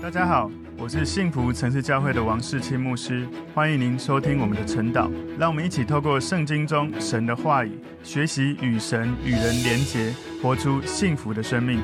[0.00, 0.48] 大家好，
[0.78, 5.10] 我是幸福城市教会的王世清牧师，欢迎您收听我们的晨祷。
[5.36, 11.82] 让我们一起透过圣经中神的话语，学习与神与人连结，活出幸福的生命。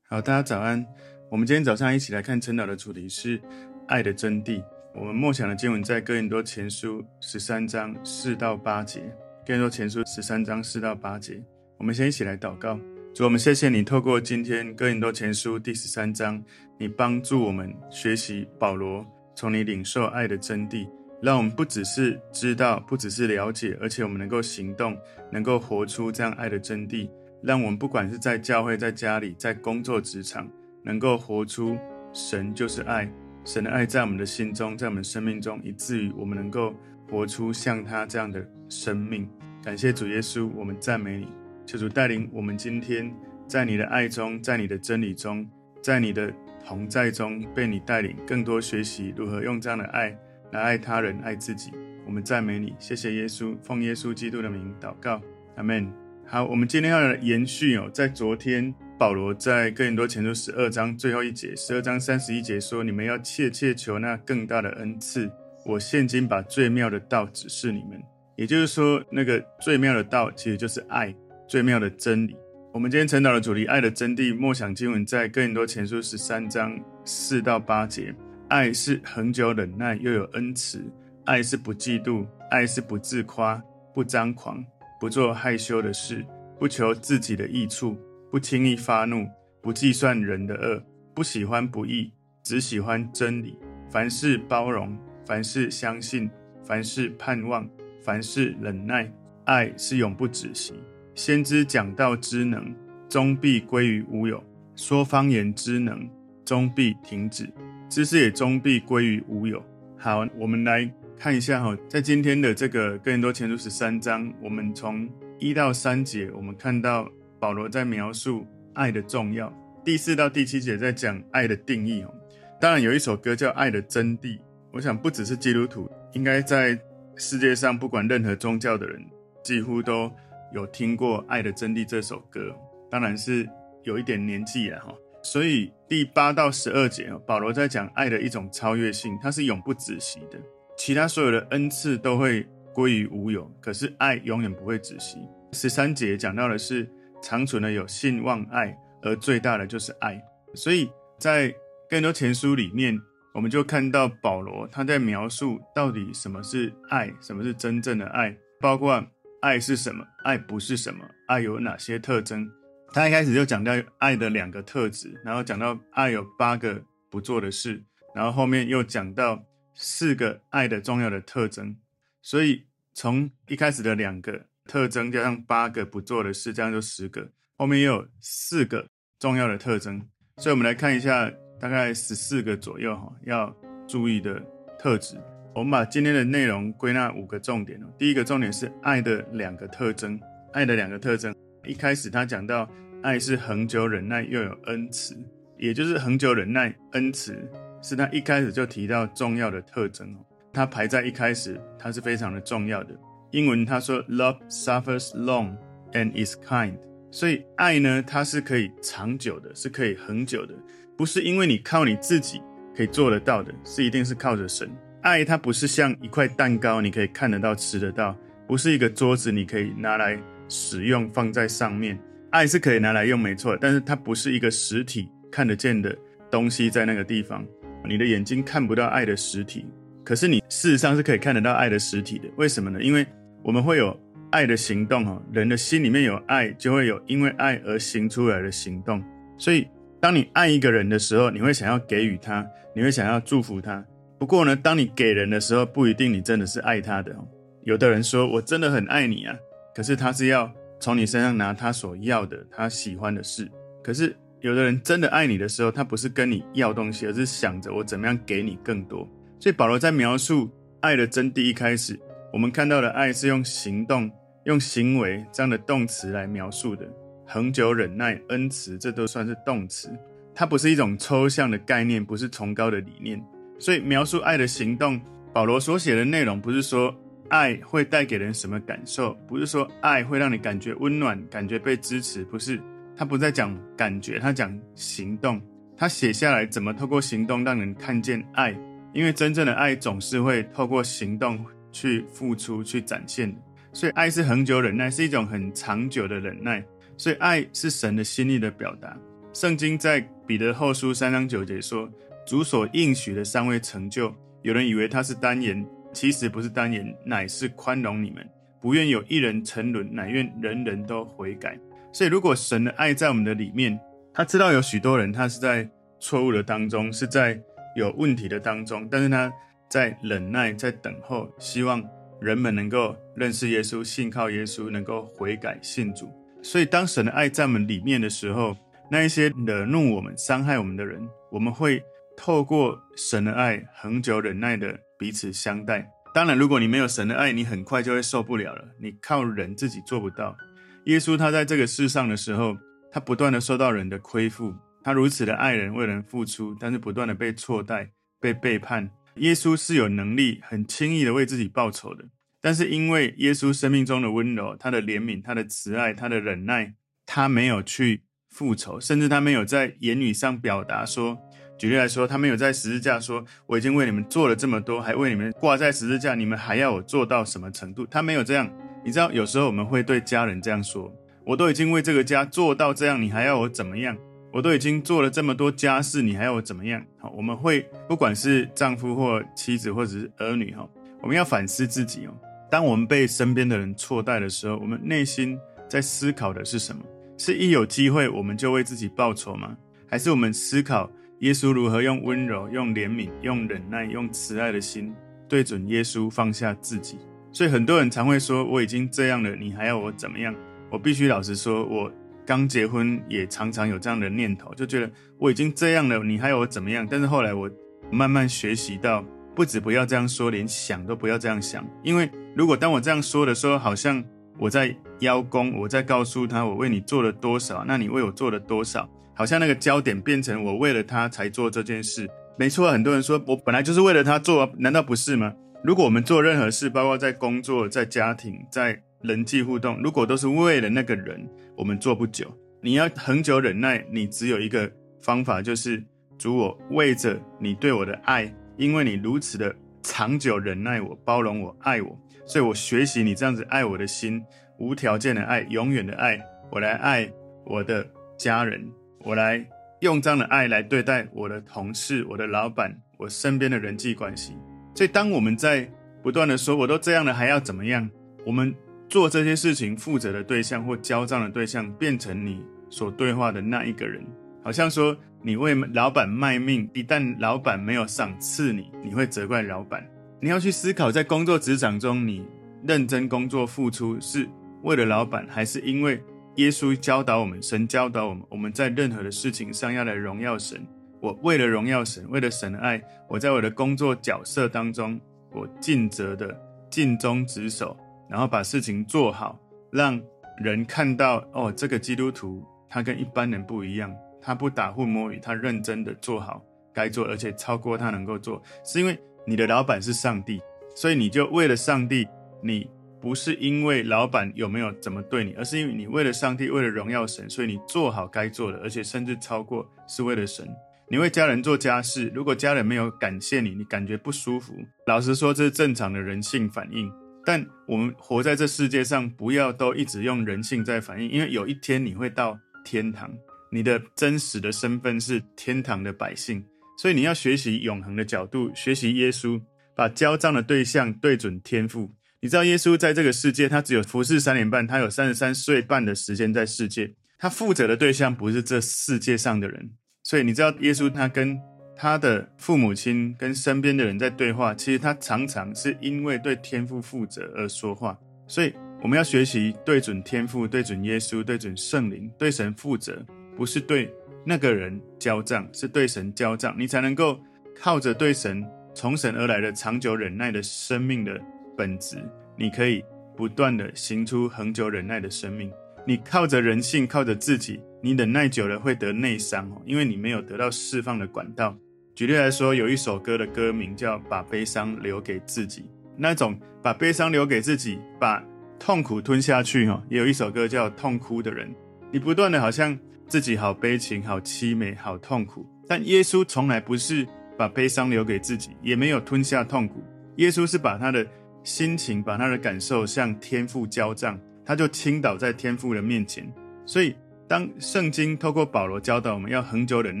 [0.08, 0.84] 好，大家早安。
[1.30, 3.40] 我们今天早上一起来看晨祷的主题是
[3.86, 4.60] 爱的真谛。
[4.92, 9.00] 我们默想的经文在哥林多前书十三章四到八节。
[9.46, 11.40] 哥林多前书十三章四到八节，
[11.78, 12.76] 我们先一起来祷告。
[13.14, 16.42] 主，我们谢谢你透过今天哥林多前书第十三章，
[16.76, 20.84] 你帮助我们学习保罗从你领受爱的真谛，
[21.22, 24.98] 让我们不只是知道，不只是了解，而且我们能够行动，
[25.30, 27.08] 能够活出这样爱的真谛。
[27.40, 30.50] 让我们不管是在教会、在家里、在工作职场，
[30.82, 31.78] 能够活出
[32.12, 33.08] 神就是爱，
[33.44, 36.74] 神的爱在我们的心中，在我们生命中，以至于我们能够
[37.08, 39.28] 活出像他这样的生命。
[39.62, 41.28] 感谢主耶稣，我们赞美你。
[41.66, 43.12] 求主带领我们今天
[43.46, 45.48] 在你的爱中，在你的真理中，
[45.82, 46.32] 在你的
[46.66, 50.16] 同在中被你带领，更多学习如何用这样的爱
[50.52, 51.70] 来爱他人、爱自己。
[52.06, 55.20] 我们赞美你，谢谢耶稣，奉耶稣基督的名祷告，
[55.56, 55.90] 阿门。
[56.26, 65.30] 好，我们今天要来延续哦，在昨天保罗在哥林多前书十二章最后一节，十二章三十一节说：“你们要切切求那更大的恩赐。
[65.66, 68.02] 我现今把最妙的道指示你们。”
[68.36, 71.14] 也就是说，那个最妙的道其实就是爱。
[71.46, 72.36] 最妙的真理。
[72.72, 74.36] 我们今天晨祷的主题，爱的真谛。
[74.36, 78.14] 默想经文在更多前书十三章四到八节。
[78.48, 80.80] 爱是恒久忍耐，又有恩慈；
[81.24, 83.62] 爱是不嫉妒，爱是不自夸，
[83.94, 84.64] 不张狂，
[85.00, 86.24] 不做害羞的事，
[86.58, 87.96] 不求自己的益处，
[88.30, 89.26] 不轻易发怒，
[89.62, 90.82] 不计算人的恶，
[91.14, 93.56] 不喜欢不义，只喜欢真理。
[93.88, 96.28] 凡事包容，凡事相信，
[96.64, 97.68] 凡事盼望，
[98.02, 99.10] 凡事忍耐。
[99.44, 100.74] 爱是永不止息。
[101.14, 102.74] 先知讲道之能，
[103.08, 104.36] 终必归于无有；
[104.74, 106.08] 说方言之能，
[106.44, 107.46] 终必停止；
[107.88, 109.64] 知识也终必归于无有。
[109.96, 115.08] 好，我们来看一下哈，在今天的这个哥林多前书十三章，我们从
[115.38, 117.08] 一到三节，我们看到
[117.38, 119.46] 保罗在描述爱的重要；
[119.84, 122.02] 第四到第七节在讲爱的定义。
[122.02, 122.12] 哦
[122.60, 124.36] 当然，有一首歌叫《爱的真谛》，
[124.72, 126.78] 我想不只是基督徒，应该在
[127.14, 129.04] 世界上不管任何宗教的人，
[129.44, 130.10] 几乎都。
[130.52, 132.54] 有听过《爱的真谛》这首歌，
[132.90, 133.48] 当然是
[133.82, 134.94] 有一点年纪了哈。
[135.22, 140.38] 所以第八到十二节，保罗在讲爱的一种超越性，它是永不止息的。
[140.76, 145.18] 其他所有的恩赐都会归于无有，可是爱永远不会止息。
[145.52, 146.86] 十三节讲到的是
[147.22, 150.22] 长存的有信望爱，而最大的就是爱。
[150.54, 151.54] 所以在
[151.88, 153.00] 更多前书里面，
[153.32, 159.04] 我们就看到保罗他在描述到底什么是爱，什么是真正的爱，包括。
[159.44, 160.02] 爱是什么？
[160.22, 161.04] 爱不是什么？
[161.26, 162.50] 爱有哪些特征？
[162.94, 167.84] 他一开始就讲到爱的两个特质，然后讲到爱有八个不做的事，
[168.14, 169.44] 然后后面又讲到
[169.74, 171.76] 四个爱的重要的特征。
[172.22, 177.28] 所以从一开始的两个特征加上八个不做的事，这样就十个。
[177.58, 178.86] 后面又有四个
[179.18, 180.00] 重要的特征，
[180.38, 183.54] 所以我们来看一下，大概十四个左右哈，要
[183.86, 184.42] 注意的
[184.78, 185.18] 特质。
[185.54, 187.80] 我们把今天的内容归纳五个重点。
[187.96, 190.20] 第一个重点是爱的两个特征。
[190.52, 191.32] 爱的两个特征，
[191.64, 192.68] 一开始他讲到
[193.02, 195.16] 爱是恒久忍耐，又有恩慈，
[195.56, 197.36] 也就是恒久忍耐、恩慈
[197.82, 200.12] 是他一开始就提到重要的特征。
[200.52, 202.94] 他排在一开始，它是非常的重要的。
[203.30, 205.56] 英文他说，Love suffers long
[205.92, 206.76] and is kind。
[207.12, 210.54] 所以爱呢，它是可以长久的，是可以恒久的，
[210.96, 212.40] 不是因为你靠你自己
[212.76, 214.68] 可以做得到的，是一定是靠着神。
[215.04, 218.16] 爱它不是像一块蛋糕，你可以看得到、吃得到；
[218.48, 221.98] 不是一个桌子，你可以拿来使用放在上面。
[222.30, 225.94] 爱是可以拿来用，没错，但是它不是一个实体看得见的
[226.30, 227.44] 东西在那个地方。
[227.86, 229.66] 你的眼睛看不到爱的实体，
[230.02, 232.24] 可是你事实上是可以看得到爱的实体的。
[232.38, 232.82] 为什么呢？
[232.82, 233.06] 因为
[233.42, 233.94] 我们会有
[234.30, 239.04] 爱的行动哈，人的心里面有爱，就会有因为爱而行出来的行动。
[239.36, 239.68] 所以，
[240.00, 242.42] 当你爱一个人的时候，你会想要给予他，
[242.74, 243.84] 你会想要祝福他。
[244.18, 247.14] 不过呢，当你给人的时候，不一定你真的是爱他的。
[247.62, 249.36] 有的人说我真的很爱你啊，
[249.74, 250.50] 可是他是要
[250.80, 253.50] 从你身上拿他所要的、他喜欢的事。
[253.82, 259.08] 可是有的人真的爱你的时候，他不是跟你要东西，而是想着我怎么样给你更多。
[259.40, 260.50] 所以保罗在描述
[260.80, 261.98] 爱的真谛一开始，
[262.32, 264.10] 我们看到的爱是用行动、
[264.44, 266.86] 用行为这样的动词来描述的。
[267.26, 269.90] 恒久忍耐、恩慈，这都算是动词，
[270.34, 273.22] 它不是一种抽象的概念，不是崇高的理念。
[273.64, 275.00] 所以描述爱的行动，
[275.32, 276.94] 保罗所写的内容不是说
[277.30, 282.60] 爱会带给人什么感受，不是说爱会让你感觉温暖、感觉被支持，不是。
[282.94, 285.40] 他不在讲感觉，他讲行动。
[285.78, 288.54] 他写下来怎么透过行动让人看见爱，
[288.92, 293.34] 因为真正的爱总是会透过行动去付出、去展现。
[293.72, 296.62] 所以爱是恒久忍耐，是一种很长久的忍耐。
[296.98, 298.94] 所以爱是神的心意的表达。
[299.32, 301.90] 圣经在彼得后书三章九节说
[302.26, 308.26] ：“主所应许的三位成就，有人以为他是单言，其实不是单言，乃是宽容你们，
[308.60, 311.58] 不愿有一人沉沦，乃愿人人都悔改。”
[311.92, 313.78] 所以，如果神的爱在我们的里面，
[314.12, 315.68] 他知道有许多人他是在
[316.00, 317.40] 错误的当中，是在
[317.76, 319.32] 有问题的当中，但是他
[319.68, 321.82] 在忍耐，在等候，希望
[322.20, 326.10] 人们能够认识耶稣，信靠耶稣，能够悔改信主。
[326.42, 328.56] 所以，当神的爱在我们里面的时候，
[328.90, 331.00] 那一些惹怒我们、伤害我们的人，
[331.30, 331.82] 我们会
[332.16, 335.90] 透过神的爱，恒久忍耐的彼此相待。
[336.14, 338.64] 当然，如果你没有神的爱，你很快就会受不了了。
[338.80, 340.36] 你靠人自己做不到。
[340.84, 342.56] 耶稣他在这个世上的时候，
[342.92, 347.90] 他不断的受到人的亏负，他如此的爱人、为人付出，但是不断的被错待、
[348.20, 348.90] 被背叛。
[349.16, 352.04] 耶稣是有能力很轻易的为自己报仇的，
[352.40, 356.74] 但是因为耶稣生命中的温柔、他的怜悯、他的慈爱、他的忍耐，
[357.06, 361.18] 他没有去复仇，甚至他没有在言语上表达说，
[361.64, 367.86] 举例来说，他没有在十字架说，我已经为你们做了这么多，还为你们挂在十字架，你们还要我做到什么程度？
[367.90, 368.46] 他没有这样。
[368.84, 370.92] 你知道，有时候我们会对家人这样说。
[371.24, 373.96] 我都已经为这个家做到这样，你还要我怎么样？
[374.30, 376.84] 我都已经做了这么多家事，你还要我怎么样？
[376.98, 380.68] 好，我们会不管是丈夫或妻子，或者是儿女，哈，
[381.00, 382.12] 我们要反思自己哦。
[382.50, 386.84] 当我们被身边的人错待的时候，我们内心在思考的是什么？
[387.16, 389.56] 是一有机会我们就为自己报仇吗？
[389.88, 390.90] 还是我们思考
[391.24, 394.94] 耶稣如何用温柔、用怜悯、用忍耐、用慈爱的心
[395.26, 396.98] 对准耶稣，放下自己？
[397.32, 400.34] 所以很多人常会说：“我已经这样了，你还要我怎么样？”
[400.70, 401.90] 我必须老实说，我
[402.26, 406.86] 刚结婚也常常有这样的念头，就觉得我已经这样了，你还要我怎么样？
[406.90, 407.50] 但是后来我
[407.90, 409.02] 慢慢学习到，
[409.34, 411.66] 不止不要这样说，连想都不要这样想。
[411.82, 414.04] 因为如果当我这样说的时候，好像
[414.38, 418.86] 我在邀功，我在告诉他我为你做了多少，那你为我做了多少？
[419.14, 422.08] 好像那个焦点变成我为了他才做这件事。
[422.36, 425.32] 没错，很多人说我本来就是为了他做，难道不是吗？
[425.62, 432.26] 如果我们做任何事，包括在工作、在家庭、在人际互动，如果都是为了那个人，我们做不久。
[432.60, 434.70] 你要恒久忍耐，你只有一个
[435.00, 435.82] 方法，就是
[436.18, 444.22] 主，我为着你对我的爱，因为你如此的长久忍耐我、包容我、爱我，所以我学习你这样子爱我的心，
[444.58, 446.18] 无条件的爱、永远的爱，
[446.50, 447.10] 我来爱
[447.44, 447.86] 我的
[448.18, 448.66] 家人，
[449.04, 449.44] 我来
[449.80, 454.32] 用这样的爱来对待我的同事、我的老板、我身边的人际关系。
[454.74, 455.70] 所以，当我们在
[456.02, 457.88] 不断的说“我都这样了，还要怎么样”，
[458.26, 458.54] 我们。
[458.86, 464.04] 做这些事情负责的对象或交账的对象，变成你所对话的那一个人，
[464.44, 469.84] 好像说你为老板卖命，一旦老板没有赏赐你，你会责怪老板。
[470.20, 472.24] 你要去思考，在工作职场中，你
[472.62, 474.28] 认真工作付出是
[474.62, 476.00] 为了老板，还是因为
[476.36, 480.66] 耶稣教导我们，神教导我们，我们在任何的事情上要来荣耀神。
[481.00, 485.00] 我为了荣耀神，为了神的爱，我在我的工作角色当中，
[485.30, 486.36] 我尽责的
[486.70, 487.76] 尽忠职守。
[488.08, 489.38] 然后把事情做好，
[489.70, 490.00] 让
[490.38, 496.42] 人看到哦，这个基督徒他跟一般人不一样，他不打混摸鱼，他认真的做好
[496.72, 500.40] 该做，而且超过他能够做，是因为你的老板是上帝，
[500.76, 502.06] 所以你就为了上帝，
[502.42, 502.70] 你
[503.04, 510.48] 不是因为老板有没有怎么对你，而是因为你为了上帝，为了荣耀神，所以你做好该做的，而且甚至超过是为了神。
[510.88, 514.54] 你为家人做家事，如果家人没有感谢你，你感觉不舒服，
[514.86, 516.90] 老实说，这是正常的人性反应。
[517.26, 523.12] 但我们活在这世界上，不要都一直用人性在反应，因为有一天你会到天堂，
[523.52, 526.42] 你的真实的身份是天堂的百姓，
[526.78, 529.38] 所以你要学习永恒的角度，学习耶稣，
[529.76, 531.90] 把交账的对象对准天父。
[532.24, 541.38] 你知道耶稣在这个世界，他只有服侍三年半，他有三十三岁半的时间在世界，他负责的对象不是这世界上的人，所以你知道耶稣他跟。
[541.76, 547.98] 他的父母亲跟身边的人在对话，其实他常常是因为对天父负责而说话。
[548.28, 553.04] 所以我们要学习对准天父、对准耶稣、对准圣灵、对神负责，
[553.36, 553.92] 不是对
[554.24, 556.54] 那个人交账，是对神交账。
[556.56, 557.20] 你才能够
[557.60, 561.20] 靠着对神从神而来的长久忍耐的生命的
[561.56, 561.96] 本质，
[562.36, 562.84] 你可以
[563.16, 565.50] 不断的行出恒久忍耐的生命。
[565.86, 571.56] 你靠着人性，靠着自己，你忍耐久了会得内伤哦，因为你没有得到释放的管道。
[571.94, 575.62] 举例来说，有一首歌的歌名叫《把悲伤留给自己》，
[575.96, 578.24] 那种把悲伤留给自己，把
[578.58, 579.68] 痛苦吞下去。
[579.68, 581.48] 哈，也有一首歌叫《痛哭的人》，
[581.92, 587.06] 你不断的好像自己好悲情、好凄美、好痛苦，但耶稣从来不是
[587.36, 589.84] 把悲伤留给自己，也没有吞下痛苦。
[590.16, 591.06] 耶稣是把他的
[591.44, 596.26] 心情、把他的感受向天父交账，他就倾倒在天父的面前。
[596.66, 596.96] 所以，
[597.28, 600.00] 当圣经透过保罗教导我们要恒久忍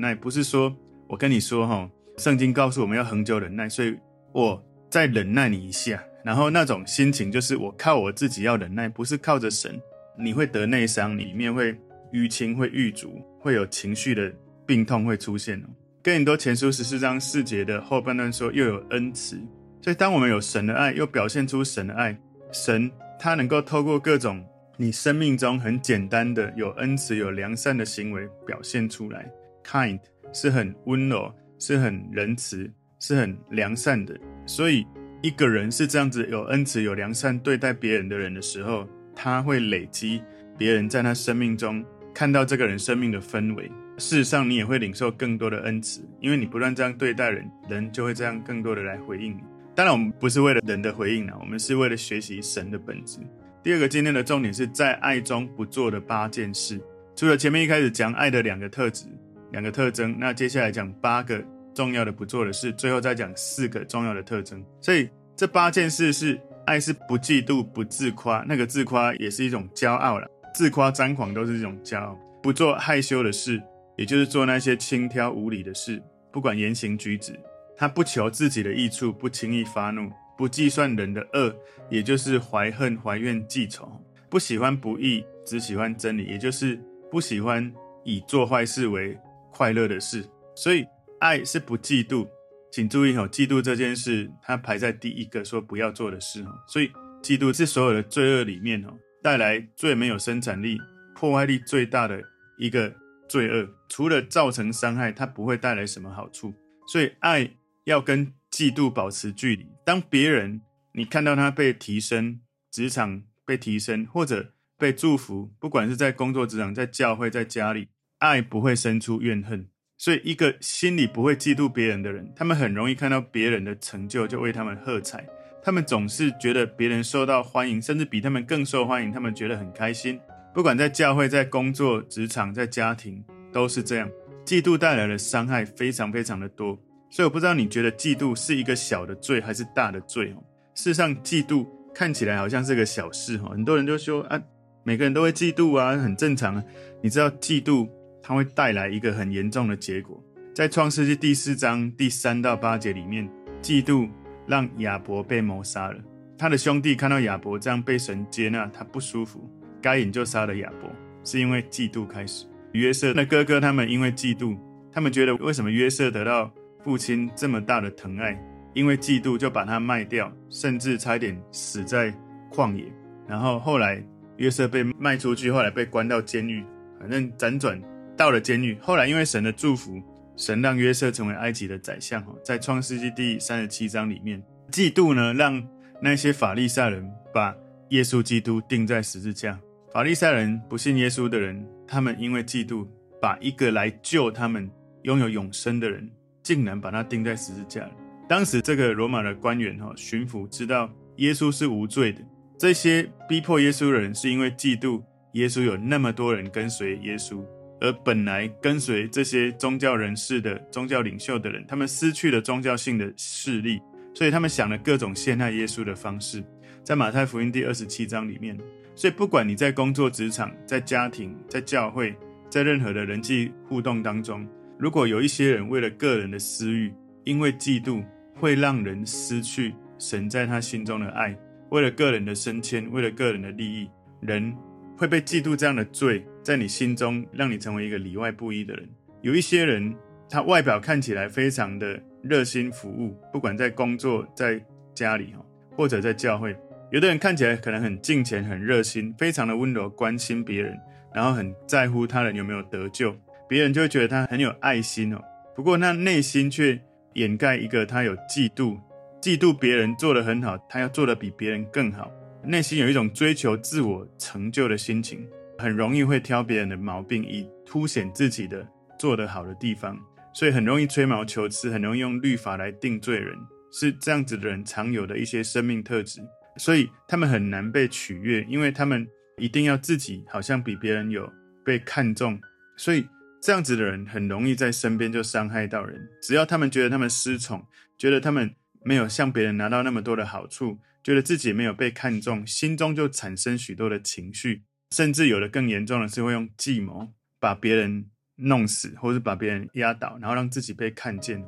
[0.00, 0.74] 耐，不是说
[1.06, 3.96] 我跟你说哈，圣经告诉我们要恒久忍耐，所以
[4.32, 4.60] 我
[4.90, 6.02] 再忍耐你一下。
[6.24, 9.78] 然后那种心情就是我靠我自己要忍耐，不是靠着神。
[10.18, 11.76] 你会得内伤，你里面会
[12.12, 14.32] 淤青、会郁卒，会有情绪的
[14.64, 15.66] 病痛会出现哦。
[16.02, 19.38] 哥林多前书十四章四节的后半段说，又有恩慈。
[19.84, 22.18] 所以当我们有神的爱，又表现出神的爱，
[22.52, 24.42] 神他能够透过各种
[24.78, 29.30] 你生命中很简单的有恩慈、有良善的行为表现出来。
[29.62, 30.00] Kind
[30.32, 34.18] 是很温柔，是很仁慈，是很良善的。
[34.46, 34.86] 所以。
[35.22, 38.86] 一个人是这样子有恩慈、有良善对待别人的人的时候，
[39.16, 40.22] 他会累积
[40.58, 43.72] 别人在他生命中看到这个人生命的氛围。
[43.96, 49.40] 事实上，你也会领受更多的恩慈，因为你不断这样对待人，人就会这样更多的来回应你。
[49.74, 53.18] 当然，我们不是为了人的回应啊，我们是为了学习神的本质。
[53.62, 56.80] 第二个，今天的重点是在爱中不做的八件事。
[57.16, 59.06] 除了前面一开始讲爱的两个特质、
[59.52, 61.44] 两个特征，那接下来讲八个。
[61.74, 64.64] 重要的不做的事，最后再讲四个重要的特征。
[64.80, 70.28] 所以这八件事是爱是不嫉妒、不自夸，那个自夸也是一种骄傲了。
[70.54, 72.16] 自夸、张狂都是一种骄傲。
[72.40, 73.60] 不做害羞的事，
[73.96, 76.00] 也就是做那些轻佻无礼的事。
[76.30, 77.32] 不管言行举止，
[77.76, 81.54] 他不求自己的益处，不轻易发怒，不计算人的恶，
[81.90, 83.90] 也就是怀恨、怀怨、记仇。
[84.28, 87.72] 不喜欢不义，只喜欢真理，也就是不喜欢
[88.04, 89.18] 以做坏事为
[89.52, 90.24] 快乐的事。
[90.54, 90.84] 所以。
[91.20, 92.28] 爱是不嫉妒，
[92.70, 96.48] 请注意哦，嫉妒这件事，它排在第一个说不要做的事哦。
[96.66, 100.78] 所以，嫉妒是所有的罪恶里面哦，带来最没有生产力、
[101.14, 102.22] 破坏力最大的
[102.58, 102.92] 一个
[103.26, 103.66] 罪恶。
[103.88, 106.52] 除了造成伤害，它不会带来什么好处。
[106.92, 107.50] 所以，爱
[107.84, 109.66] 要跟嫉妒保持距离。
[109.84, 110.60] 当别人
[110.92, 117.88] 你看到他被提升，职场被提升，或者被祝福，不管是在工作职场、在教会、在家里，
[118.18, 119.68] 爱不会生出怨恨。
[119.96, 125.24] 所以，一个心里不会嫉妒别人的人，他们很容易看到别人的成就就为他们喝彩。
[125.62, 130.20] 他们总是觉得别人受到欢迎，甚至比他们更受欢迎，他们觉得很开心。
[130.52, 134.10] 不管在教会、在工作、职场、在家庭，都是这样。
[134.44, 136.78] 嫉妒带来的伤害非常非常的多。
[137.14, 140.42] 所以，我不知道你觉得嫉妒是一个小的罪还是大的罪哦？
[140.74, 144.42] 事实上，嫉妒看起来好像是个小事哈，很多人就说啊，
[144.82, 146.64] 每个人都会嫉妒啊，很正常啊。
[147.00, 147.88] 你知道嫉妒？
[148.20, 150.20] 它会带来一个很严重的结果，
[150.52, 153.30] 在创世纪第四章第三到八节里面，
[153.62, 154.10] 嫉妒
[154.48, 156.00] 让亚伯被谋杀了。
[156.36, 159.48] 他的兄弟看到亚伯这样被神接纳，他不舒服，
[159.80, 160.90] 该隐就杀了亚伯，
[161.22, 162.44] 是因为嫉妒开始。
[162.72, 164.58] 约瑟的哥哥他们因为嫉妒，
[164.90, 166.52] 他们觉得为什么约瑟得到
[166.84, 168.38] 父亲这么大的疼爱，
[168.74, 172.14] 因为嫉妒就把他卖掉，甚至差点死在
[172.52, 172.84] 旷野。
[173.26, 174.04] 然后后来
[174.36, 176.62] 约瑟被卖出去，后来被关到监狱，
[177.00, 177.80] 反正辗转。
[178.16, 180.00] 到了监狱，后来因为神的祝福，
[180.36, 182.24] 神让约瑟成为埃及的宰相。
[182.44, 185.60] 在创世纪第三十七章里面，嫉妒呢，让
[186.00, 187.52] 那些法利赛人把
[187.88, 189.58] 耶稣基督钉在十字架。
[189.92, 192.86] 法利赛人不信耶稣的人，他们因为嫉妒，
[193.20, 194.70] 把一个来救他们、
[195.02, 196.08] 拥有永生的人，
[196.44, 197.90] 竟然把他钉在十字架。
[198.28, 202.20] 当时这个罗马的官员哈巡抚知道耶稣是无罪的，
[202.56, 207.44] 这些逼迫耶稣的人是因为嫉妒耶稣有那么多人跟随耶稣。
[207.80, 213.80] 而本来跟随这些宗教人士的宗教领袖的人，他们失去了宗教性的势力，
[214.14, 216.42] 所以他们想了各种陷害耶稣的方式。
[216.82, 218.56] 在马太福音第二十七章里面，
[218.94, 222.16] 所以不管你在工作职场、在家庭、在教会、
[222.48, 224.46] 在任何的人际互动当中，
[224.84, 226.92] 如果有一些人为了个人的私欲，
[227.24, 231.34] 因为嫉妒会让人失去神在他心中的爱，
[231.70, 233.88] 为了个人的升迁，为了个人的利益，
[234.20, 234.54] 人。
[234.94, 238.86] 会被嫉妒这样的罪在你心中，让你成为一个里外不一的人。
[239.22, 239.96] 有一些人，
[240.28, 244.62] 他外表看起来非常的热心服务，不管在工作、在
[244.94, 246.54] 家里哈，或者在教会。
[246.90, 250.78] 有的人看起来可能很敬虔、很热心，非常的温柔，关心别人，
[251.14, 253.16] 然后很在乎他人有没有得救，
[253.54, 255.22] 别人就会觉得他很有爱心哦。
[255.54, 256.76] 不过那内心却
[257.12, 258.76] 掩盖一个他有嫉妒，
[259.22, 262.10] 嫉妒别人做得很好，他要做得比别人更好。
[262.42, 265.24] 内心有一种追求自我成就的心情，
[265.56, 268.66] 很容易会挑别人的毛病，以凸显自己的
[268.98, 269.96] 做得好的地方，
[270.34, 273.38] 所以很容易吹毛求疵，很容易用律法来定罪人，
[273.70, 276.20] 是这样子的人常有的一些生命特质，
[276.56, 279.06] 所以他们很难被取悦，因为他们
[279.38, 281.32] 一定要自己好像比别人有
[281.64, 282.36] 被看重，
[282.76, 283.06] 所以
[283.44, 286.08] 这样子的人很容易在身边就伤害到人。
[286.22, 287.66] 只要他们觉得他们失宠，
[287.98, 301.44] 觉得他们没有向别人拿到那么多的好处，觉得自己没有被看重，心中就产生许多的情绪，甚至有的更严重的是会用计谋把别人弄死，或是把别人压倒，然后让自己被看见。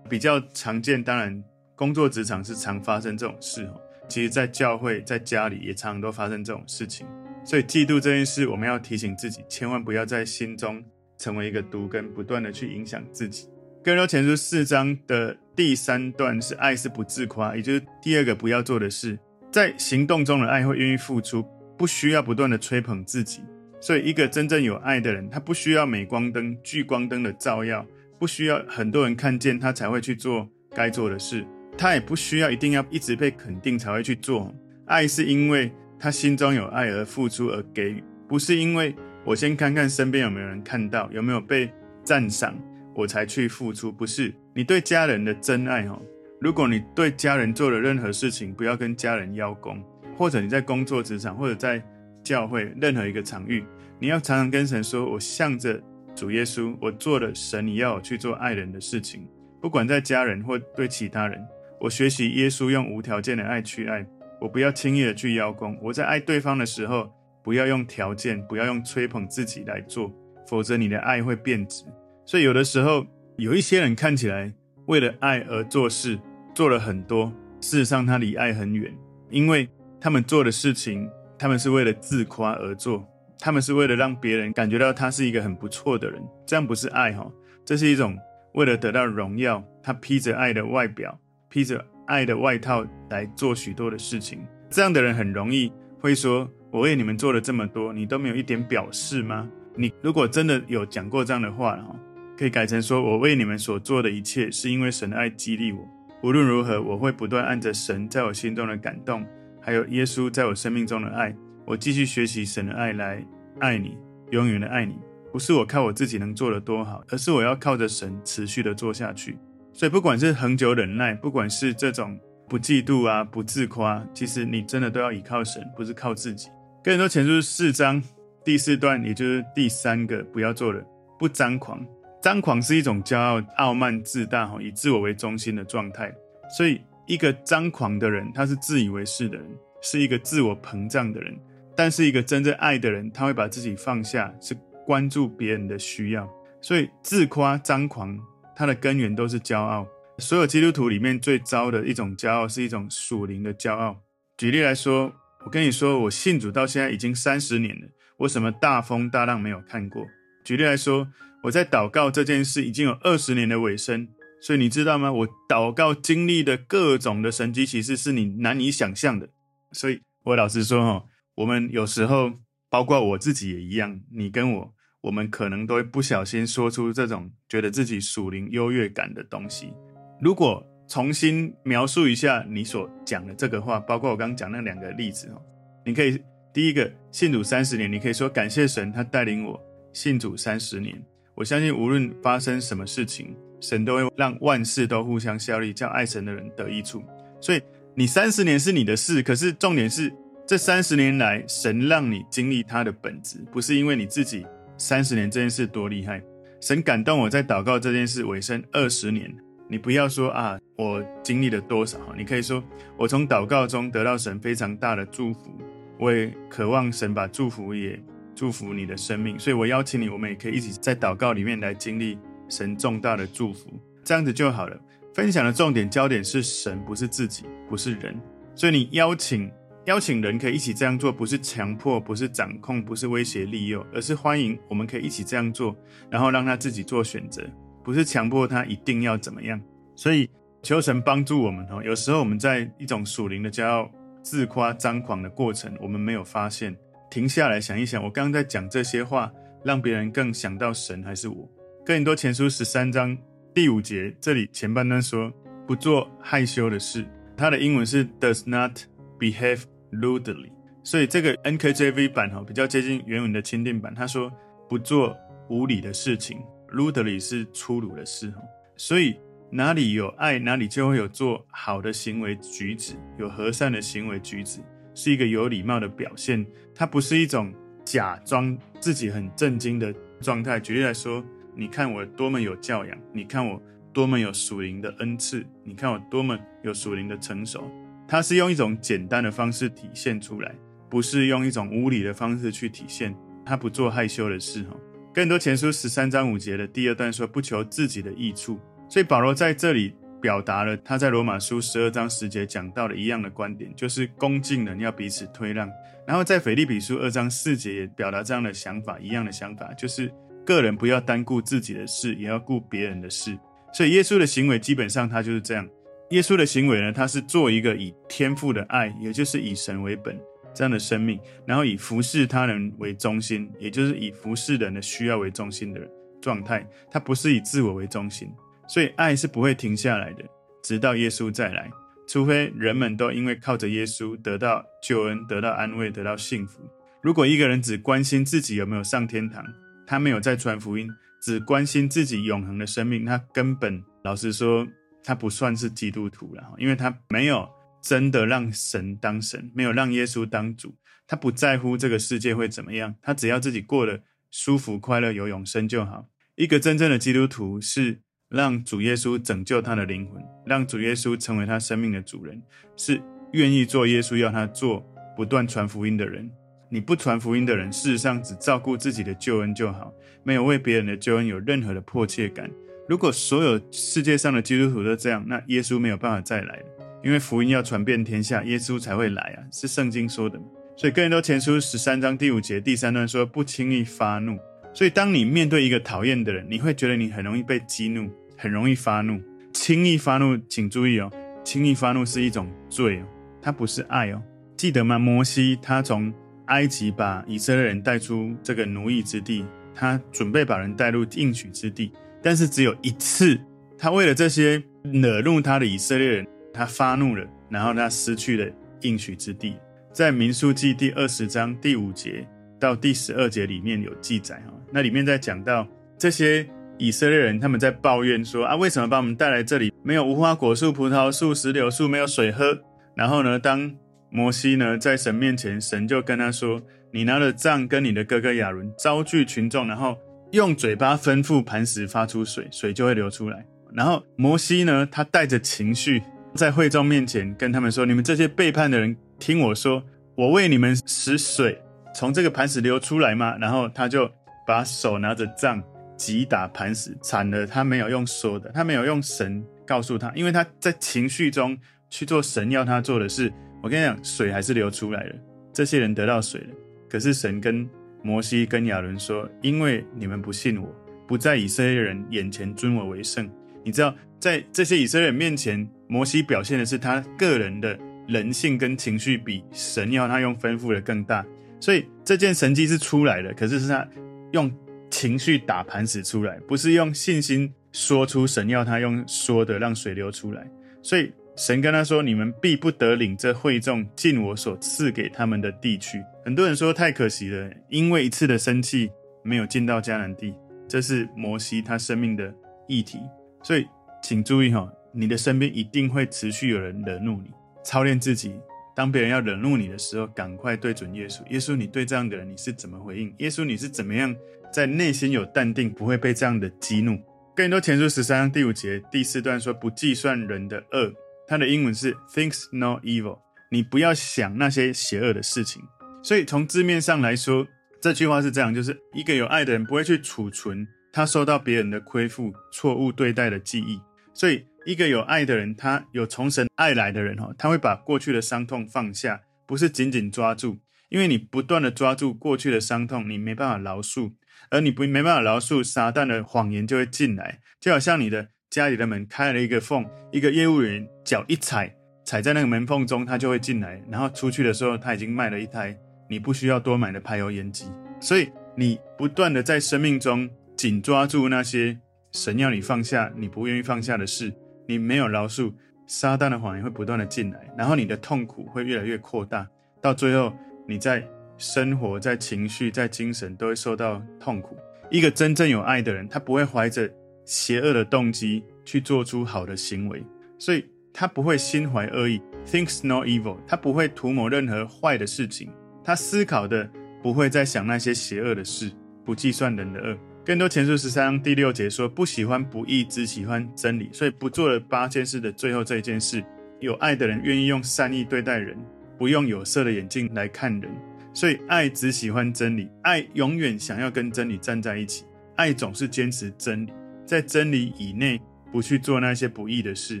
[0.08, 1.42] 比较常见，当然
[1.74, 3.80] 工作职场是常发生这种事哦。
[4.08, 7.08] 其实，在教会、在家里也常常都发生这种事情。
[7.44, 10.80] 所以，嫉妒这件事，我们要提醒自己，千万不要在心中
[11.20, 13.46] 成为一个毒根，不断的去影响自己。
[13.84, 19.18] 哥林多前书四章的第三段是爱是不自夸，也就是第二个不要做的事。
[19.52, 21.44] 在行动中的爱会愿意付出，
[21.76, 23.42] 不需要不断的吹捧自己。
[23.80, 27.86] 所以，一个真正有爱的人，他不需要镁光灯、聚光灯的照耀，
[28.18, 31.46] 不需要很多人看见他才会去做该做的事。
[31.78, 34.54] 他也不需要一定要一直被肯定才会去做。
[34.84, 41.70] 爱是因为他心中有爱而付出而给予，不是因为我先看看身边有没有人看到，有没有被
[42.02, 42.54] 赞赏，
[42.94, 43.92] 我才去付出。
[43.92, 46.00] 不是你对家人的真爱哦。
[46.40, 49.82] 如果你对家人做了任何事情，不要跟家人邀功，
[50.16, 51.82] 或者你在工作职场或者在
[52.24, 53.64] 教会任何一个场域，
[53.98, 55.78] 你要常常跟神说：“我向着
[56.14, 59.28] 主耶稣，我做了神你要我去做爱人的事情，
[59.60, 61.38] 不管在家人或对其他人。”
[61.78, 64.06] 我学习耶稣用无条件的爱去爱，
[64.40, 65.78] 我不要轻易的去邀功。
[65.82, 67.10] 我在爱对方的时候，
[67.42, 70.12] 不要用条件，不要用吹捧自己来做，
[70.46, 71.84] 否则你的爱会变质。
[72.24, 73.06] 所以有的时候，
[73.36, 74.52] 有一些人看起来
[74.86, 76.18] 为了爱而做事，
[76.54, 78.92] 做了很多，事实上他离爱很远，
[79.30, 79.68] 因为
[80.00, 83.06] 他们做的事情，他们是为了自夸而做，
[83.38, 87.30] 他们是为了让别人感觉到他是一个很不错的人，这样不是爱哈，
[87.64, 88.16] 这是一种
[88.54, 91.18] 为了得到荣耀，他披着爱的外表。
[91.52, 101.96] 披着爱的外套来做许多的事情，这样的人很容易会说：“我为你们做了这么多，你都没有一点表示吗？”你如果真的有讲过这样的话，哈，
[102.36, 105.88] 可以改成说：“我为你们所做的一切，是因为神的爱激励我。
[106.22, 109.24] 无论如何，我会不断按着神在我心中的感动，
[109.60, 113.24] 还有耶稣在我生命中的爱，我继续学习神的爱来
[113.60, 113.96] 爱你，
[114.30, 114.98] 永远的爱你。
[115.32, 119.38] 不是我靠我自己能做的多好，而是我要靠着神持续的做下去。”
[119.72, 122.18] 所以，不管是恒久忍耐，不管是这种
[122.48, 126.48] 不嫉妒啊、不自夸，其实你真的都要依靠神，不是靠自己。
[126.82, 128.02] 哥林多前书四章
[128.42, 130.82] 第四段，也就是第三个不要做的，
[131.18, 131.86] 不张狂。
[132.22, 136.10] 张狂是一种骄傲、傲慢、自大，以自我为中心的状态。
[136.56, 139.46] 所以，一个张狂的人，他是自以为是的人，
[139.82, 141.38] 是一个自我膨胀的人。
[141.76, 146.26] 但是，一个真正爱的人，他会把自己放下，是关注别人的需要。
[146.62, 148.18] 所以，自夸、张狂。
[148.56, 149.86] 它的根源都是骄傲。
[150.18, 153.98] 所有基督徒里面最糟的一种骄傲，是一种属灵的骄傲。
[154.36, 155.12] 举例来说，
[155.44, 160.06] 我跟你说，我信主到现在已经三十年了，我什么大风大浪没有看过。
[160.44, 161.08] 举例来说，
[161.42, 164.08] 我在祷告这件事已经有二十年的尾声，
[164.40, 165.10] 所以你知道吗？
[165.12, 169.28] 我祷告经历的各种的神迹奇事，是你难以想象的。
[169.72, 171.04] 所以我老实说哈，
[171.36, 172.32] 我们有时候，
[172.68, 174.74] 包括我自己也一样，你跟我。
[175.02, 179.72] 我们可能都会不小心说出这种觉得自己属灵优越感的东西。
[180.20, 185.40] 如果重新描述一下你所讲的这个话，包括我刚刚讲那两个例子哦，
[185.86, 186.20] 你可以
[186.52, 189.58] 第一个信主三十年，你可以说感谢神，他带领我
[189.92, 191.00] 信主三十年。
[191.36, 197.00] 我相信无论发生什么事情，神都会让万事都互相效力，叫爱神的人得益处。
[197.40, 197.62] 所以
[197.94, 200.12] 你三十年是你的事，可是重点是
[200.44, 204.44] 这三十年来，神让你经历他的本质，不是因为你自己。
[204.76, 206.20] 三十年这件事多厉害！
[206.60, 209.30] 神感动我在祷告这件事尾声二十年。
[209.70, 211.96] 你不要说啊，我经历了多少？
[212.18, 212.60] 你可以说，
[212.98, 215.56] 我从祷告中得到神非常大的祝福。
[215.96, 217.96] 我也渴望神把祝福也
[218.34, 219.38] 祝福你的生命。
[219.38, 223.70] 所以我邀请你，我们也可以一起在祷告里面来经历神重大的祝福，
[224.02, 224.76] 这样子就好了。
[225.14, 228.20] 分享的重点焦点是神，不是自己，不是人。
[228.56, 229.50] 所以你邀请。
[229.86, 234.56] 邀请人可以一起这样做，不是强迫，不是掌控，不是威胁利诱，而是欢迎。
[234.68, 235.74] 我们可以一起这样做，
[236.10, 237.42] 然后让他自己做选择，
[237.82, 239.60] 不是强迫他一定要怎么样。
[239.94, 240.28] 所以
[240.62, 241.82] 求神帮助我们哦。
[241.84, 243.90] 有时候我们在一种属灵的骄傲、
[244.22, 246.76] 自夸、张狂的过程，我们没有发现，
[247.10, 249.32] 停下来想一想，我刚刚在讲这些话，
[249.64, 251.48] 让别人更想到神还是我？
[251.84, 253.16] 哥林多前书十三章
[253.54, 255.32] 第五节，这里前半段说
[255.66, 257.04] 不做害羞的事，
[257.36, 258.72] 它的英文是 does not。
[259.20, 260.50] Behave rudely，
[260.82, 263.94] 所以这个 NKJV 版哈比较接近原文的钦定版。
[263.94, 264.32] 他说
[264.66, 265.14] 不做
[265.50, 266.38] 无理的事情
[266.72, 268.32] ，rudely 是粗鲁的事。
[268.76, 269.16] 所以
[269.50, 274.60] 哪里有爱，哪里就会有做好的行为举止，有和善的行为举止，
[274.94, 276.46] 是一个有礼貌的表现。
[276.74, 277.52] 它不是一种
[277.84, 280.58] 假装自己很正经的状态。
[280.58, 283.60] 举例来说，你看我多么有教养，你看我
[283.92, 287.70] 多么有属灵的恩赐，你看我多么有属灵的成熟。
[288.06, 290.54] 它是用一种简单的方式体现出来，
[290.88, 293.14] 不是用一种无理的方式去体现。
[293.44, 294.76] 他不做害羞的事哈。
[295.12, 298.60] 更多前书十三章五节的第二段说，不求自己的益处。
[298.88, 299.92] 所以保罗在这里
[300.22, 305.68] 表达了他在罗马书十二章十节讲到的一样的观点，就是恭敬人要彼此推让。
[306.06, 310.12] 然后在腓立比书二章四节也表达这样的想法，一样的想法，就是
[310.46, 313.36] 个人不要单顾自己的事，也要顾别人的事。
[313.72, 315.68] 所以耶稣的行为基本上他就是这样。
[316.10, 320.16] 耶稣的行为呢，他是做一个以天父的爱，也就是以神为本
[320.60, 325.80] 这样的生命，然后以服侍他人为中心，也就是以服侍人的需要为中心的
[326.20, 326.68] 状态。
[326.90, 328.28] 他不是以自我为中心，
[328.68, 330.22] 所以爱是不会停下来的，
[330.62, 331.70] 直到耶稣再来，
[332.06, 336.60] 除非人们都因为靠着耶稣得到救恩、得到安慰、得到幸福。
[337.00, 339.42] 如果一个人只关心自己有没有上天堂，
[339.86, 340.86] 他没有在传福音，
[341.22, 344.68] 只关心自己永恒的生命，他根本老实说。
[345.02, 347.48] 他不算是基督徒了，因为他没有
[347.80, 356.06] 真的让神当神，没有让耶稣当主，他不在乎这个世界会怎么样，他只要自己过得舒服、快乐、有永生就好。
[356.36, 362.40] 一个真正的基督徒是让主耶稣拯救他的灵魂，让主耶稣成为他生命的主人，
[362.76, 366.30] 是愿意做耶稣要他做、不断传福音的人。
[366.70, 372.48] 你不传福音的人，事实上只照顾自己的救恩就好，没有为别人的救恩有任何的迫切感。
[372.88, 376.64] 如果所有世界上的基督徒都这样，那耶稣没有办法再来了，
[377.02, 380.40] 因为福音要传遍天下，耶稣才会来啊，是圣经说的。
[380.76, 384.38] 所以哥林多前书十三章第五节第三段说，不轻易发怒。
[384.72, 389.20] 所以当你面对一个讨厌的人，你会觉得你很容易被激怒，很容易发怒。
[389.52, 391.10] 轻易发怒，请注意哦，
[391.44, 393.04] 轻易发怒是一种罪哦，
[393.42, 394.22] 它不是爱哦。
[394.56, 394.98] 记得吗？
[394.98, 396.12] 摩西他从
[396.46, 401.92] 埃及把以色列人带出这个奴役之地，他准备把人带入应许之地。
[402.22, 403.40] 但是只有一次，
[403.76, 409.56] 他为了这些惹怒他的以色列人，他发怒了，然后他失去了应许之地。
[409.92, 412.26] 在民数记第二十章第五节
[412.58, 415.66] 到第十二节里面有记载哈，那里面在讲到
[415.98, 416.46] 这些
[416.78, 422.58] 以色列人他们在抱怨说啊，为什么把我们带来这里，没有无花果树、葡萄树、石榴树，没有水喝？
[422.94, 423.74] 然后呢，当
[424.10, 429.96] 摩西呢在神面前，神就跟他说：“你拿着杖跟你的哥哥亚伦招聚群众，然后。”
[430.32, 433.44] 用嘴巴吩咐磐石发出水，水就会流出来。
[433.72, 436.00] 然后摩西呢，他带着情绪
[436.34, 439.82] 在会众面前跟他们说：“你们这些背叛的人，听我说，
[440.14, 441.60] 我为你们使水
[441.94, 444.10] 从这个磐石流出来吗？”然后他就
[444.46, 445.62] 把手拿着杖
[445.96, 453.32] 击打磐石，惨了，他没有用说的，他没有用神告诉他，因为他在情绪中去做神要他做的事。
[453.62, 455.14] 我跟你讲，水还是流出来了，
[455.52, 456.48] 这些人得到水了。
[456.88, 457.68] 可是神跟
[458.02, 460.74] 摩西跟亚伦说：“因为你们不信我，
[461.06, 463.28] 不在以色列人眼前尊我为圣。
[463.62, 467.76] 你知道，在这些以色列人面前，摩西表现的是他个人的
[468.06, 471.26] 人性跟情绪比神要他用吩咐的更大。
[471.60, 473.86] 所以这件神迹是出来的，可是是他
[474.30, 474.50] 用
[474.88, 480.48] 情绪打盘子出来，不是用信心说出神要他用说的让水流出来。
[480.80, 488.90] 所以神跟他说：你们必不得领这会众进我所赐给他们的地区。”很多人说太可惜了，因为一次的生气
[489.22, 490.34] 没有进到迦南地，
[490.68, 492.32] 这是摩西他生命的
[492.68, 493.00] 议题。
[493.42, 493.66] 所以
[494.02, 497.30] 请注意哈，你的身边一定会持续有人惹怒你。
[497.62, 498.34] 操练自己，
[498.74, 501.26] 当别人要惹怒你的时候，赶快对准耶稣。
[501.30, 503.14] 耶稣，你对这样的人你是怎么回应？
[503.18, 504.14] 耶稣，你是怎么样
[504.52, 506.98] 在内心有淡定，不会被这样的激怒？
[507.36, 510.92] 更多前书十三章第五节第四段说：“不计算人的恶。”
[511.28, 513.18] 它的英文是 “thinks no evil”，
[513.50, 515.62] 你不要想那些邪恶的事情。
[516.02, 517.46] 所以从字面上来说，
[517.80, 523.78] 这句话是这样：就是一个有爱的人不会去储存他受到别人的亏负、错误对待的记忆。
[524.12, 530.58] 所以，一个有爱的人，他有从神爱来的人，哈，他会把过去的伤痛放下，不是紧紧抓住。
[530.88, 534.12] 因为你不断的抓住过去的伤痛，你没办法饶恕，
[534.50, 545.78] 而你不没办法饶恕，撒旦的谎言就会进来，就好像你的家里的门开了一个缝，一个业务员脚一踩，踩在那个门缝中，他就会进来，然后出去的时候，他已经卖了一台。
[546.08, 547.66] 你不需要多买的排油烟机，
[548.00, 551.78] 所以你不断的在生命中紧抓住那些
[552.10, 554.34] 神要你放下、你不愿意放下的事，
[554.70, 555.52] 你没有饶恕，
[555.88, 559.44] 撒旦的谎言会不断的进来，然后你的痛苦会越来越扩大，
[559.80, 560.32] 到最后
[560.68, 561.04] 你在
[561.36, 564.56] 生活、在情绪、在精神都会受到痛苦。
[564.88, 566.88] 一个真正有爱的人，他不会怀着
[567.24, 570.04] 邪恶的动机去做出好的行为，
[570.38, 575.50] 所以他不会心怀恶意，thinks no evil，他不会图谋任何坏的事情。
[575.82, 576.70] 他思考的
[577.02, 578.70] 不会再想那些邪恶的事，
[579.04, 579.98] 不计算人的恶。
[580.30, 586.24] 更多前书十三章第六节说：“不喜欢不义，只喜欢真理。”所以不做了八件事的最后这一件事，
[586.60, 588.56] 有爱的人愿意用善意对待人，
[588.96, 590.70] 不用有色的眼镜来看人。
[591.12, 596.72] 所以爱只喜欢真理，爱永远想要跟真理站在一起，爱总是坚持真理，
[597.04, 598.20] 在真理以内
[598.52, 600.00] 不去做那些不义的事。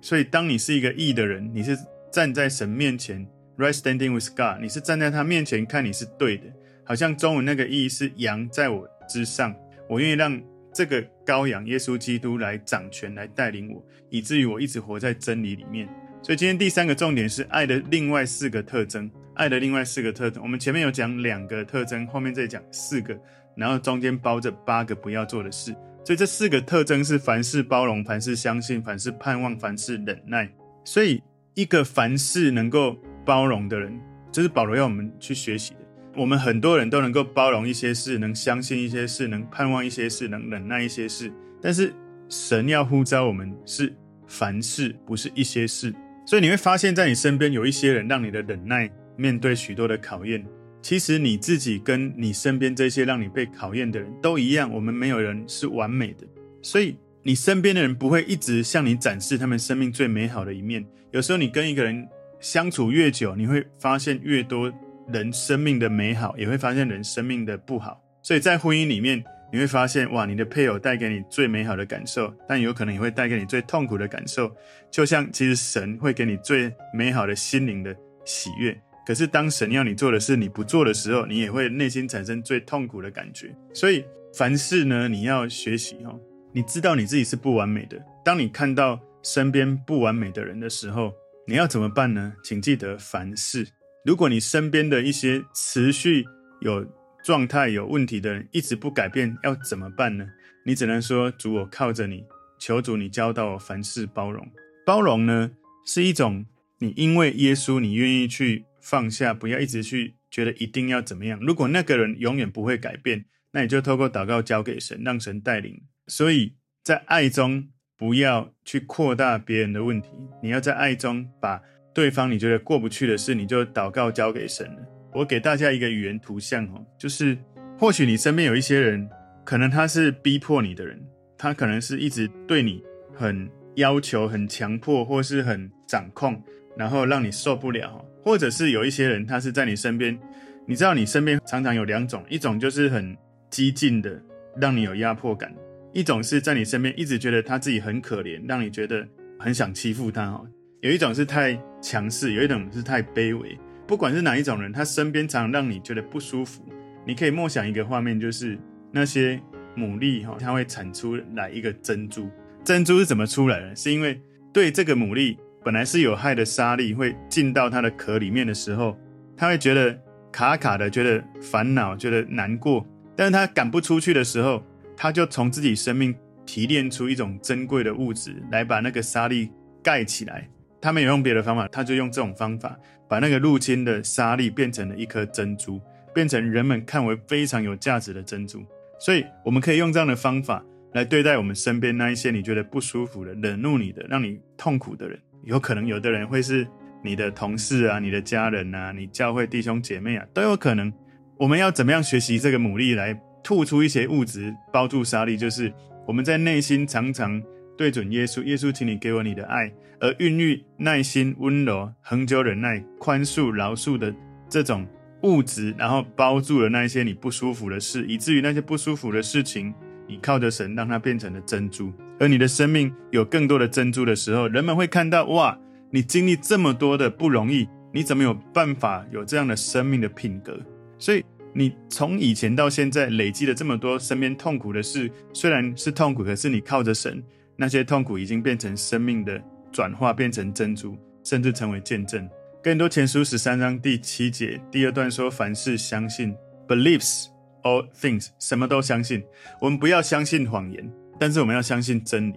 [0.00, 1.76] 所以当你是一个义的人，你是
[2.12, 3.26] 站在神面前
[3.58, 6.44] ，right standing with God，你是站在他面前看你是对的，
[6.84, 9.52] 好像中文那个义是羊在我之上，
[9.88, 10.40] 我愿意让
[10.72, 15.88] 这个羔羊耶稣基督来掌权，来带领我，以至于我一直活在真理里面。
[16.22, 19.10] 所以今天第三个重点是爱的另外四个特征。
[19.34, 23.14] 爱的另外四个特征，我们前面有讲两个特征，后面再讲四个，
[23.54, 25.76] 然后中间包着八个不要做的事。
[26.06, 30.50] 所以这四个特征是：凡事包容，凡事相信，凡事盼望，凡事忍耐。
[30.84, 31.22] 所以
[31.52, 32.96] 一个凡事能够
[33.26, 34.00] 包容的人，
[34.32, 35.80] 这是保罗要我们去学习的。
[36.16, 41.32] 我们很多人都能够包容一些事，能相信一些事，能盼望一些事，能忍耐一些事。
[41.60, 41.92] 但是
[42.28, 43.94] 神要呼召我们是
[44.26, 45.94] 凡事，不是一些事。
[46.26, 48.90] 所以你会发现在你身边有一些人，让你的忍耐。
[49.18, 50.44] 面对许多的考验，
[50.82, 56.26] 其实你自己跟你身边这些让你被考验的人都一样，我们没有人是完美的，
[56.60, 60.84] 所以你身边的人不会一直向你展示他们生命最美好的一面。
[61.12, 62.06] 有时候你跟一个人
[62.40, 64.70] 相处越久，你会发现越多
[65.12, 68.02] 人生命的美好，也会发现人生命的不好。
[68.22, 74.50] 所以在婚姻里面，你会发现哇，你的配偶带给你最美好的感受，但有可能也会带给你最痛苦的感受。
[74.90, 78.76] 就像其实神会给你最美好的心灵的喜悦。
[79.06, 83.54] 可是，当神要你做的事你不做的时候，你也会内心产生最痛苦的感觉。
[83.72, 86.18] 所以，凡事呢，你要学习哦。
[86.52, 87.96] 你知道你自己是不完美的。
[88.24, 91.12] 当你看到身边不完美的人的时候，
[91.46, 92.32] 你要怎么办呢？
[92.42, 93.64] 请记得凡事。
[94.06, 96.24] 如果你身边的一些持续
[96.60, 96.86] 有
[97.24, 100.24] 状态有问题的人一直不改变，要怎么办呢？
[100.64, 102.24] 你只能说：主，我靠着你，
[102.56, 104.48] 求主你教导我凡事包容。
[104.86, 105.50] 包容呢，
[105.84, 106.46] 是一种
[106.78, 108.64] 你因为耶稣，你愿意去。
[108.80, 111.40] 放下，不要一直去觉得一定要怎么样。
[111.40, 115.82] 如果那个人永远不会改变，那你就透过祷告交给神，让神带领。
[116.06, 120.10] 所以在爱中，不要去扩大别人的问题。
[120.40, 121.60] 你要在爱中把
[121.96, 124.86] 对方你觉得过不去的事，你就祷告交给神了。
[125.14, 127.34] 我给大家一个语言图像哦，就是
[127.78, 129.08] 或许你身边有一些人，
[129.46, 131.02] 可能他是逼迫你的人，
[131.38, 132.82] 他可能是一直对你
[133.14, 136.38] 很要求、很强迫，或是很掌控，
[136.76, 138.04] 然后让你受不了。
[138.22, 140.18] 或者是有一些人，他是在你身边，
[140.66, 143.16] 你知道你身边常常有两种，一种就是很
[143.48, 144.20] 激进的，
[144.60, 145.50] 让你有压迫感；
[145.94, 150.26] 一种是在你身边一直觉得他自己很可怜，让你觉得很想欺负他。
[150.26, 150.46] 哦，
[150.80, 153.58] 有一种是太强势，有一种是太卑微。
[153.86, 156.62] 不管是哪一种人，他身边常让你觉得不舒服。
[157.06, 158.58] 你可以默想一个画面，就是
[158.92, 159.40] 那些
[159.76, 162.28] 牡蛎哈，它会产出来一个珍珠。
[162.64, 163.76] 珍珠是怎么出来的？
[163.76, 164.20] 是因为
[164.52, 165.36] 对这个牡蛎。
[165.64, 168.96] 本来是有害的沙粒会进到它的壳里面的时候，
[169.36, 169.98] 它会觉得
[170.30, 172.86] 卡卡的，觉得烦恼，觉得难过。
[173.16, 174.62] 但是它赶不出去的时候，
[174.96, 179.50] 它就从自己生命提炼出一种珍贵的物质来把那个沙粒
[179.82, 180.48] 盖起来。
[180.86, 185.80] 他没有用别的方法，他就用这种方法把那个入侵的沙粒变成了一颗珍珠，
[186.14, 188.64] 变成人们看为非常有价值的珍珠。
[189.00, 195.18] 所以我们可以用这样的方法来对待我们身边那一些你觉得不舒服的、惹怒你的、让你痛苦的人。
[195.42, 196.64] 有可能有的人会是
[197.02, 200.92] 你的同事啊，你的家人啊，你教会弟兄姐妹啊，都有可能。
[201.36, 205.36] 我们要怎么样学习这个牡蛎来吐出一些物质包住沙粒？
[205.36, 205.72] 就是
[206.06, 207.42] 我们在内心常常
[207.76, 214.14] 对准耶稣，耶稣，请你给我你的爱，而孕育耐心、温柔、恒久忍耐、宽恕、饶恕的
[214.48, 214.86] 这种
[215.22, 219.74] 物质，然后包住了那一些你不舒服的事，以至于那些不舒服的事情，
[220.06, 221.92] 你靠着神让它变成了珍珠。
[222.18, 225.58] 而你的生命有更多的珍珠的时候，人们会看到哇，
[225.90, 230.58] 你经历这么多的不容易，你怎么有办法有这样的生命的品格？
[230.98, 237.22] 所以你从以前到现在累积了这么多身边痛苦的事，虽然是痛苦，可是你靠着神，
[237.56, 239.42] 那些痛苦已经变成生命的
[239.72, 242.28] 转化，变成珍珠，甚至成为见证。
[242.62, 246.34] 更多前书十三章第七节第二段说：凡事相信
[246.68, 247.26] ，believes
[247.62, 249.24] all things，什么都相信。
[249.60, 250.92] 我们不要相信谎言。
[251.18, 252.34] 但是我们要相信真理，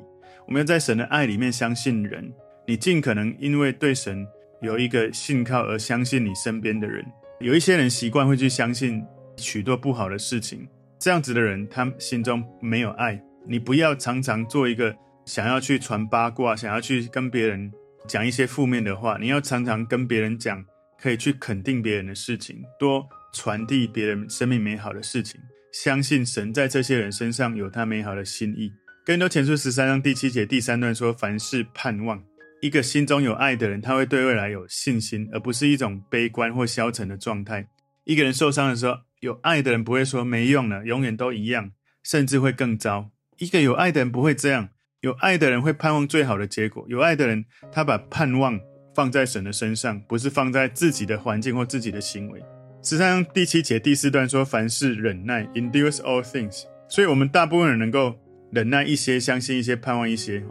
[0.48, 2.32] 我们要在神的爱里面相信人。
[2.66, 4.26] 你尽可能因为对神
[4.62, 7.06] 有一个信靠而相信你身边的人。
[7.42, 9.04] 有一些人习惯会去相信
[9.36, 10.66] 许多不好的事情，
[10.98, 13.22] 这样子的人他心中没有爱。
[13.46, 14.96] 你不要常常做一个
[15.30, 17.72] 想要去传八卦、想要去跟别人
[18.08, 19.16] 讲一些负面的话。
[19.22, 20.66] 你要常常跟别人讲
[21.00, 25.40] 可以去肯定别人的事情，多传递别人生命美好的事情。
[25.72, 28.72] 相信神在这些人身上有他美好的心意。
[29.06, 32.24] 哥林多前书十三章第七节第三段说：“凡事盼望。”
[32.60, 37.68] 一个心中有爱的人，他会对未来有信心，而不是一种悲观或消沉的状态。
[38.04, 43.12] 一个人受伤的时候，有爱的人不会说没用了，永远都一样，甚至会更糟。
[43.38, 44.70] 一个有爱的人不会这样，
[45.02, 46.86] 有爱的人会盼望最好的结果。
[46.90, 48.60] 有爱的人，他把盼望
[48.94, 52.44] 放在神的身上，不是放在自己的环境或自己的行为。
[52.84, 58.14] 十三章第七节第四段说：“凡事忍耐，endures all things。”所以，我们大部分人能够
[58.52, 60.44] 忍耐一些，相信一些，盼望一些。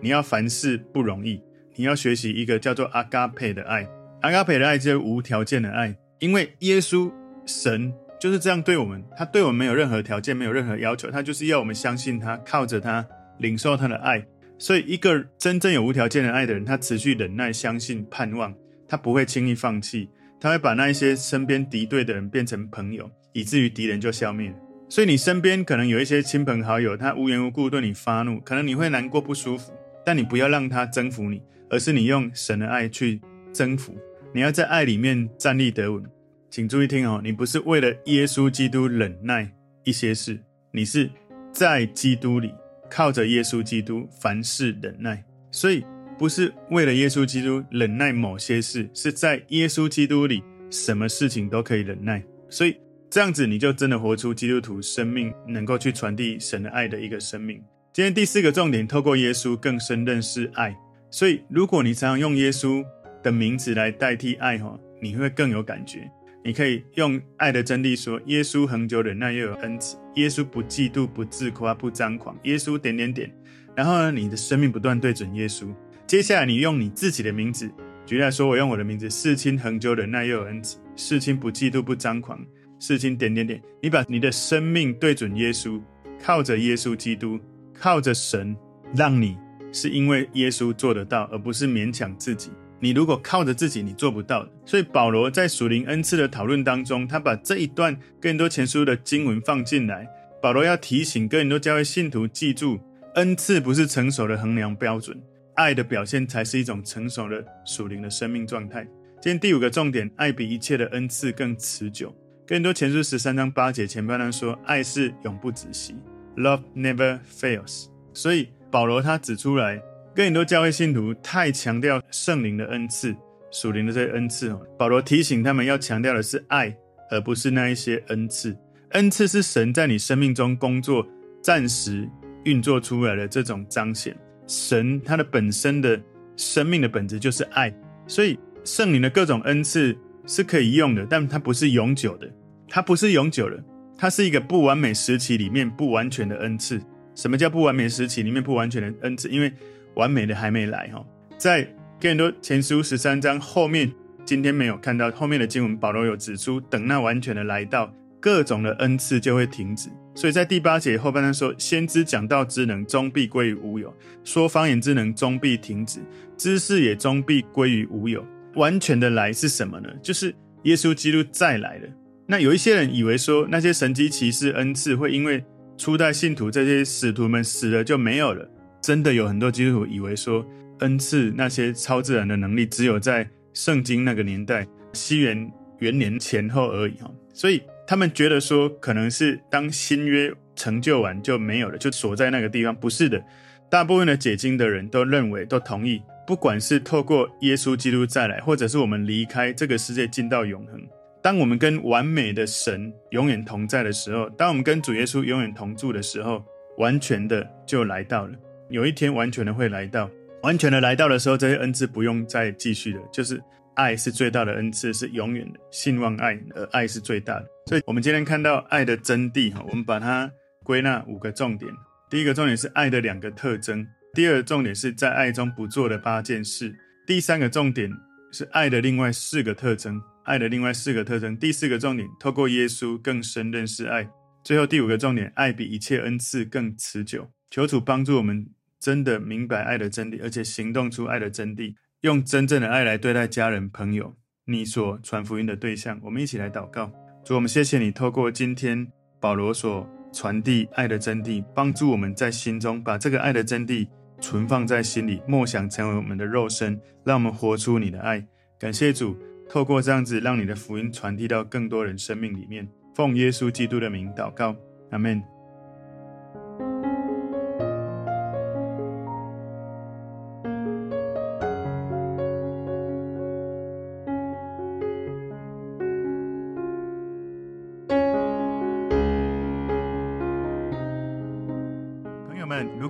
[0.00, 1.40] 你要凡事不容易。
[1.76, 3.88] 你要学习一个叫做阿嘎佩的爱，
[4.22, 7.10] 阿嘎佩的爱就是无条件的爱，因为耶稣
[7.46, 13.06] 神就是这样对我们，他对我们没有任何条件，没有任何要求，他就是要我们相信他，靠着他
[13.38, 14.24] 领受他的爱。
[14.58, 18.54] 所以，一个真正有无条件的爱的人，他持续忍耐、相信、盼望，
[18.86, 20.08] 他不会轻易放弃，
[20.40, 24.54] 他会把那一些身边敌对的人变成朋友，以至于敌人就消灭。
[24.88, 29.72] 所以，你身边可能有一些亲朋好友，他无缘无故对你发怒，可能你会难过不舒服，
[30.04, 31.42] 但你不要让他征服你。
[31.70, 33.18] 而是你用神的爱去
[33.50, 33.96] 征服，
[34.34, 36.04] 你要在爱里面站立得稳。
[36.50, 39.50] 请注意听哦，你不是为了耶稣基督忍耐
[39.82, 40.38] 一些事，
[40.70, 41.08] 你是
[41.50, 42.52] 在基督里
[42.94, 45.24] 靠着耶稣基督凡事忍耐。
[45.50, 45.82] 所以
[46.18, 52.22] 不是为了耶稣基督忍耐某些事，是在耶稣基督里什么事情都可以忍耐。
[52.50, 52.76] 所以
[53.08, 57.62] 这样子你就真的活出基督徒生命，能够去传递神的爱的一个生命。
[57.94, 60.76] 今天第四个重点，透过耶稣更深认识爱。
[61.10, 62.84] 所以，如果你常常用耶稣
[63.22, 66.10] 的名字来代替爱，哈，你会更有感觉。
[66.44, 73.32] 你可以用爱的真理说：耶稣恒久忍耐，又有恩慈；耶稣不嫉妒，不自夸，不张狂；耶稣点点点。
[73.76, 75.72] 然后呢，你的生命不断对准耶稣。
[76.06, 77.70] 接下来，你用你自己的名字，
[78.04, 82.38] 举例来说，我用我的名字：世青恒久忍耐，又有恩慈；世青不嫉妒，不张狂；
[82.80, 83.62] 世青点点点。
[83.80, 85.80] 你把你的生命对准耶稣，
[86.20, 87.38] 靠着耶稣基督，
[87.72, 88.56] 靠着神，
[88.94, 89.36] 让你。
[89.74, 92.50] 是因为耶稣做得到，而不是勉强自己。
[92.82, 94.50] 你如果靠着自己，你做不到的。
[94.66, 100.04] 所以保罗在属灵恩赐的讨论当中，他把这一段更多前书的经文放进来。
[100.42, 102.80] 保罗要提醒更多教会信徒记住，
[103.14, 105.16] 恩赐不是成熟的衡量标准，
[105.54, 108.82] 爱的表现才是一种成熟的属灵的生命状态。
[109.20, 112.12] 今天第五个重点，爱比一切的恩赐更持久。
[112.44, 115.94] 更多前书十三章八节前半段说，爱是永不止息
[116.36, 117.86] ，Love never fails。
[118.12, 118.48] 所以。
[118.72, 119.78] 保罗他指出来，
[120.14, 123.14] 跟很多教会信徒太强调圣灵的恩赐、
[123.50, 124.60] 属灵的这些恩赐哦。
[124.78, 126.76] 保罗提醒他们要强调的是爱，
[127.10, 128.56] 而不是那一些恩赐。
[128.90, 131.06] 恩赐是神在你生命中工作、
[131.40, 132.06] 暂时
[132.44, 134.14] 运作出来的这种彰显。
[134.46, 135.98] 神他的本身的
[136.36, 137.72] 生命的本质就是爱，
[138.06, 139.96] 所以圣灵的各种恩赐
[140.26, 142.30] 是可以用的，但它不是永久的，
[142.68, 143.64] 它不是永久的，
[143.96, 146.78] 它是一个不完美时期里面不完全的恩赐。
[147.14, 149.28] 什么叫不完美时期里面不完全的恩赐？
[149.30, 149.50] 因为
[149.94, 151.04] 完美的还没来哈。
[151.36, 151.64] 在
[152.00, 153.92] 哥林多前书十三章后面，
[154.24, 159.88] 今天没有看到后面的经文，保罗有指出，等那完全的来到，各种的恩赐就会停止。
[160.14, 166.00] 所以在第八节后半段说，先知讲道之能终必归于无有，说方言之能终必停止，
[166.36, 168.24] 知识也终必归于无有。
[168.54, 169.88] 完全的来是什么呢？
[170.02, 171.88] 就是耶稣基督再来了。
[172.26, 175.42] 那有一些人以为说，那些神迹奇事恩赐会因为
[175.78, 178.46] 初代信徒这些使徒们死了就没有了，
[178.82, 180.44] 真的有很多基督徒以为说
[180.80, 192.74] 恩赐那些超自然的能力只有在圣经那个年代西元元年前后而已哈，所以他们觉得说可能是当新约成就完就没有了，就锁在那个地方。
[192.74, 193.22] 不是的，
[193.70, 200.80] 大部分的解经的人都认为都同意，不管是透过耶稣基督再来，或者是我们离开这个世界进到永恒。
[201.22, 206.44] 当我们跟完美的神永远同在的时候，当我们跟主耶稣永远同住的时候，
[206.78, 208.32] 完全的就来到了。
[208.72, 210.10] 有一天，完全的会来到，
[210.42, 213.38] 完全的来到的时候，这些恩赐不用再继续的，就是
[213.74, 215.60] 爱是最大的恩赐，是永远的。
[215.70, 217.46] 信望爱，而爱是最大的。
[217.68, 220.30] 所以，我们今天看到爱的真谛哈，我们把它
[220.64, 221.70] 归纳五个重点。
[222.08, 226.74] 第一个重点是爱的两个特征，第二个重点是在爱中不做的八件事，
[227.06, 227.90] 第三个重点
[228.32, 230.00] 是爱的另外四个特征。
[230.24, 234.08] 爱的另外四个特征，第四个重点，透过耶稣更深认识爱。
[234.44, 237.28] 最后第五个重点，爱比一切恩赐更持久。
[237.50, 238.46] 求主帮助我们
[238.82, 244.12] 真的明白爱的真理，而且行动出爱的真谛，用真正的爱来对待家人、朋友，
[244.46, 246.00] 你所传福音的对象。
[246.02, 246.90] 我们一起来祷告，
[247.24, 248.84] 主，我们谢谢你，透过今天
[249.20, 253.86] 保罗所传递爱的真谛，帮助我们在心中把这个爱的真谛
[254.20, 258.26] 存放在心里，默想成为我们的肉身，让我们活出你的爱。
[258.58, 259.16] 感谢主。
[259.48, 262.66] 透过这样子，让你的福音传递到更多人生命里面。
[262.94, 264.56] 奉耶稣基督的名祷告，
[264.90, 265.31] 阿门。